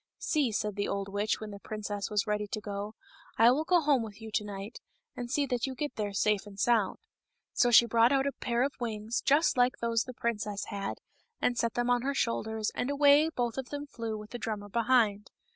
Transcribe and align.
"See," 0.17 0.51
said 0.51 0.77
the 0.77 0.87
old 0.87 1.09
witch 1.09 1.39
when 1.39 1.51
the 1.51 1.59
princess 1.59 2.09
was 2.09 2.25
ready 2.25 2.47
to 2.47 2.59
go," 2.59 2.95
I 3.37 3.51
will 3.51 3.63
go 3.65 3.79
home 3.81 4.01
with 4.01 4.19
you 4.19 4.31
to 4.31 4.43
night, 4.43 4.81
and 5.15 5.29
see 5.29 5.45
that 5.45 5.67
you 5.67 5.75
get 5.75 5.95
there 5.95 6.11
safe 6.11 6.47
and 6.47 6.59
sound." 6.59 6.97
So 7.53 7.69
she 7.69 7.85
brought 7.85 8.11
out 8.11 8.25
a 8.25 8.31
pair 8.31 8.63
of 8.63 8.73
wings, 8.79 9.21
just 9.23 9.57
like 9.57 9.77
those 9.77 10.05
the 10.05 10.15
princess 10.15 10.65
had, 10.69 10.97
and 11.39 11.55
set 11.55 11.75
them 11.75 11.91
on 11.91 12.01
her 12.01 12.15
shoulders, 12.15 12.71
and 12.73 12.89
away 12.89 13.29
both 13.29 13.59
of 13.59 13.69
them 13.69 13.85
flew 13.85 14.17
with 14.17 14.31
the 14.31 14.39
drummer 14.39 14.69
behind. 14.69 15.29